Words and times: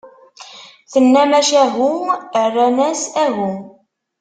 Tenna: 0.91 1.21
"Macahu!" 1.31 1.89
Rran-as: 2.45 3.01
"Ahu." 3.23 3.47